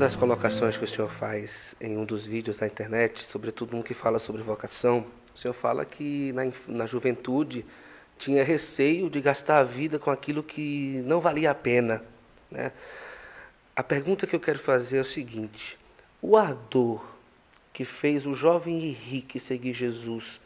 [0.00, 3.92] das colocações que o senhor faz em um dos vídeos da internet, sobretudo um que
[3.92, 5.04] fala sobre vocação,
[5.34, 7.66] o senhor fala que na, na juventude
[8.18, 12.02] tinha receio de gastar a vida com aquilo que não valia a pena.
[12.50, 12.72] Né?
[13.76, 15.78] A pergunta que eu quero fazer é o seguinte:
[16.22, 17.04] o ardor
[17.70, 20.40] que fez o jovem Henrique seguir Jesus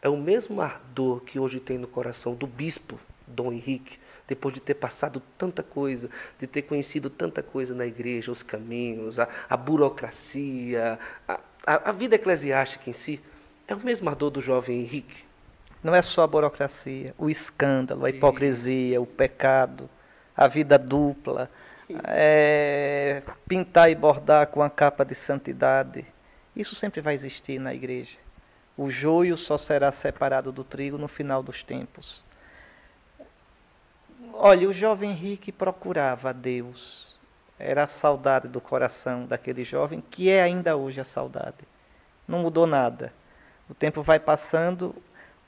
[0.00, 3.00] é o mesmo ardor que hoje tem no coração do bispo
[3.32, 8.30] Dom Henrique, depois de ter passado tanta coisa, de ter conhecido tanta coisa na igreja,
[8.30, 13.20] os caminhos, a, a burocracia, a, a, a vida eclesiástica em si.
[13.66, 15.24] É o mesmo ardor do jovem Henrique?
[15.82, 19.90] Não é só a burocracia, o escândalo, a hipocrisia, o pecado,
[20.36, 21.50] a vida dupla,
[22.04, 26.06] é, pintar e bordar com a capa de santidade.
[26.54, 28.16] Isso sempre vai existir na igreja.
[28.76, 32.24] O joio só será separado do trigo no final dos tempos.
[34.34, 37.18] Olha, o jovem Henrique procurava a Deus.
[37.58, 41.58] Era a saudade do coração daquele jovem, que é ainda hoje a saudade.
[42.26, 43.12] Não mudou nada.
[43.68, 44.94] O tempo vai passando.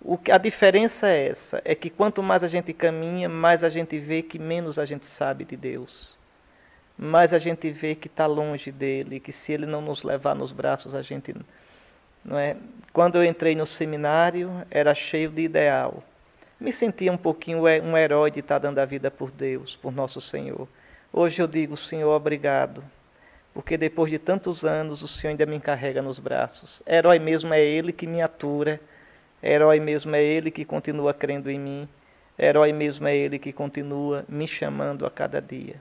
[0.00, 3.68] O que, a diferença é essa: é que quanto mais a gente caminha, mais a
[3.68, 6.16] gente vê que menos a gente sabe de Deus.
[6.96, 10.52] Mais a gente vê que está longe dele, que se ele não nos levar nos
[10.52, 11.34] braços, a gente.
[12.24, 12.56] Não é?
[12.92, 16.02] Quando eu entrei no seminário, era cheio de ideal.
[16.60, 20.20] Me sentia um pouquinho um herói de estar dando a vida por Deus, por nosso
[20.20, 20.68] Senhor.
[21.12, 22.82] Hoje eu digo, Senhor, obrigado
[23.54, 26.82] porque depois de tantos anos o Senhor ainda me carrega nos braços.
[26.84, 28.80] Herói mesmo é Ele que me atura,
[29.40, 31.88] herói mesmo é Ele que continua crendo em mim,
[32.36, 35.76] herói mesmo é Ele que continua me chamando a cada dia.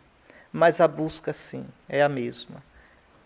[0.52, 2.64] Mas a busca, sim, é a mesma.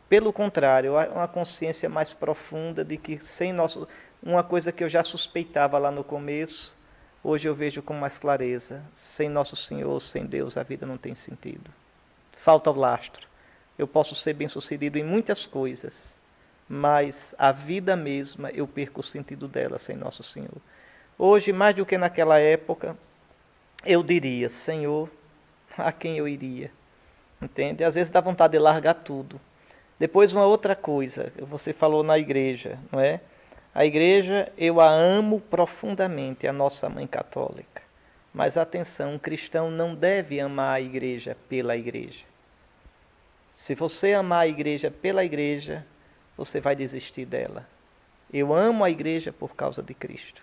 [0.07, 3.85] Pelo contrário, há uma consciência mais profunda de que sem nosso.
[4.23, 6.73] Uma coisa que eu já suspeitava lá no começo,
[7.23, 11.15] hoje eu vejo com mais clareza: sem nosso Senhor, sem Deus, a vida não tem
[11.15, 11.69] sentido.
[12.31, 13.27] Falta o lastro
[13.77, 16.15] eu posso ser bem-sucedido em muitas coisas,
[16.67, 20.57] mas a vida mesma eu perco o sentido dela sem Nosso Senhor.
[21.17, 22.97] Hoje, mais do que naquela época,
[23.85, 25.09] eu diria: Senhor,
[25.77, 26.71] a quem eu iria?
[27.41, 27.83] Entende?
[27.83, 29.39] Às vezes dá vontade de largar tudo.
[29.99, 33.21] Depois, uma outra coisa, você falou na igreja, não é?
[33.77, 37.83] A igreja, eu a amo profundamente, a nossa mãe católica.
[38.33, 42.25] Mas atenção, um cristão não deve amar a igreja pela igreja.
[43.51, 45.85] Se você amar a igreja pela igreja,
[46.35, 47.67] você vai desistir dela.
[48.33, 50.41] Eu amo a igreja por causa de Cristo.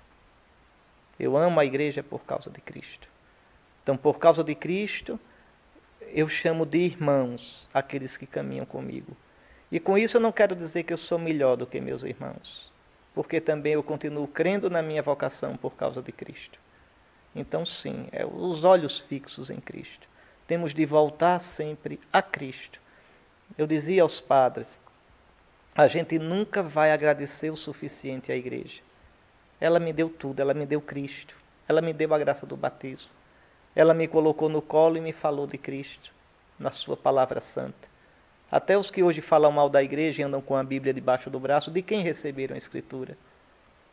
[1.18, 3.08] Eu amo a igreja por causa de Cristo.
[3.82, 5.18] Então, por causa de Cristo,
[6.02, 9.16] eu chamo de irmãos aqueles que caminham comigo.
[9.72, 12.72] E com isso eu não quero dizer que eu sou melhor do que meus irmãos,
[13.14, 16.58] porque também eu continuo crendo na minha vocação por causa de Cristo.
[17.34, 20.08] Então, sim, é os olhos fixos em Cristo.
[20.46, 22.84] Temos de voltar sempre a Cristo
[23.56, 24.80] eu dizia aos padres:
[25.74, 28.80] a gente nunca vai agradecer o suficiente à igreja.
[29.60, 31.36] Ela me deu tudo, ela me deu Cristo,
[31.68, 33.10] ela me deu a graça do batismo.
[33.74, 36.12] Ela me colocou no colo e me falou de Cristo,
[36.58, 37.88] na Sua palavra santa.
[38.54, 41.40] Até os que hoje falam mal da igreja e andam com a Bíblia debaixo do
[41.40, 43.18] braço, de quem receberam a Escritura?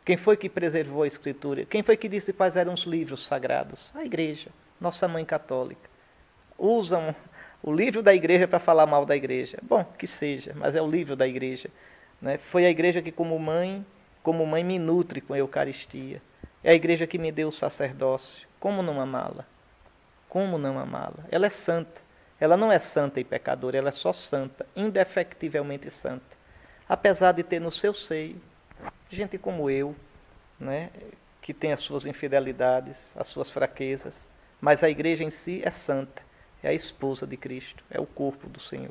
[0.04, 1.64] Quem foi que preservou a Escritura?
[1.64, 3.90] Quem foi que disse quais eram os livros sagrados?
[3.92, 5.90] A igreja, nossa mãe católica.
[6.56, 7.12] Usam
[7.60, 9.58] o livro da igreja para falar mal da igreja.
[9.64, 11.68] Bom, que seja, mas é o livro da igreja.
[12.20, 12.38] Né?
[12.38, 13.84] Foi a igreja que, como mãe,
[14.22, 16.22] como mãe, me nutre com a Eucaristia.
[16.62, 18.46] É a igreja que me deu o sacerdócio.
[18.60, 19.44] Como não amá-la?
[20.28, 21.24] Como não amá-la?
[21.32, 22.11] Ela é santa.
[22.42, 26.36] Ela não é santa e pecadora, ela é só santa, indefectivelmente santa.
[26.88, 28.34] Apesar de ter no seu seio
[29.08, 29.94] gente como eu,
[30.58, 30.90] né,
[31.40, 34.26] que tem as suas infidelidades, as suas fraquezas,
[34.60, 36.20] mas a igreja em si é santa
[36.64, 38.90] é a esposa de Cristo, é o corpo do Senhor.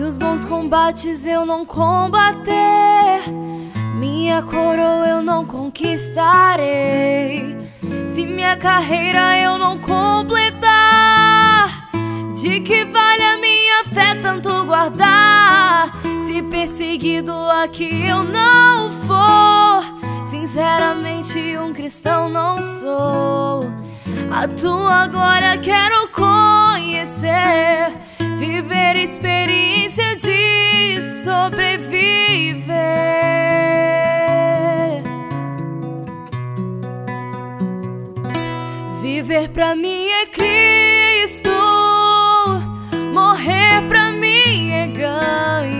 [0.00, 3.20] Se os bons combates eu não combater,
[3.96, 7.54] minha coroa eu não conquistarei.
[8.06, 10.70] Se minha carreira eu não completar,
[12.32, 15.92] de que vale a minha fé tanto guardar?
[16.18, 19.84] Se perseguido aqui eu não for,
[20.26, 23.70] sinceramente um cristão não sou.
[24.32, 27.92] A tua glória quero conhecer,
[28.60, 32.68] viver experiência de sobreviver.
[39.00, 41.50] Viver pra mim é Cristo,
[43.14, 45.79] morrer pra mim é ganho.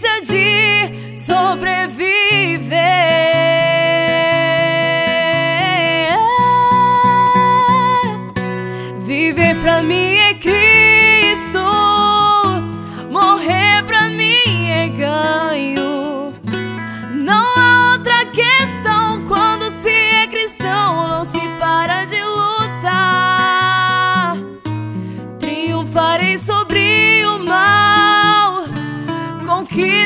[0.00, 2.62] de sobreviver.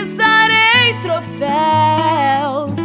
[0.06, 2.79] Conquistarei troféus.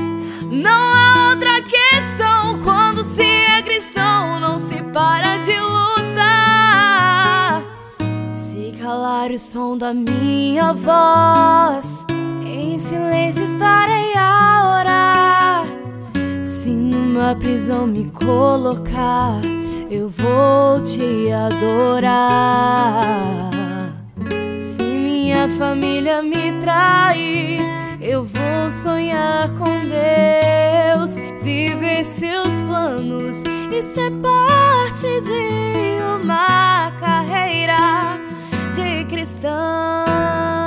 [0.51, 6.81] Não há outra questão quando se é cristão, não se para de lutar.
[8.35, 12.07] Se calar o som da minha voz,
[12.43, 15.65] em silêncio estarei a orar.
[16.43, 19.39] Se numa prisão me colocar,
[19.89, 22.81] eu vou te adorar.
[25.41, 27.59] Minha família me trair,
[27.99, 33.41] eu vou sonhar com Deus, viver seus planos
[33.71, 38.19] e ser parte de uma carreira
[38.75, 40.60] de cristão.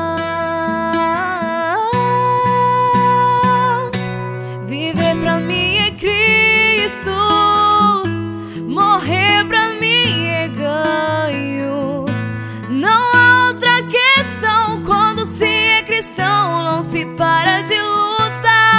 [16.94, 18.72] Se para de lutar.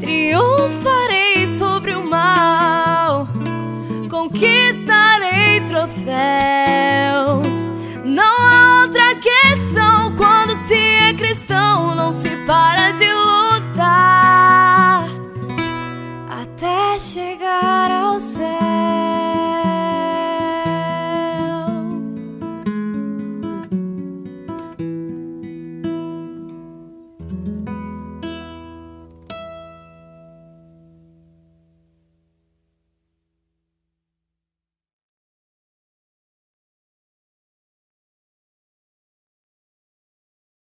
[0.00, 3.28] Triunfarei sobre o mal,
[4.08, 6.08] conquistarei troféus.
[8.02, 13.19] Não há outra questão quando se é cristão, não se para de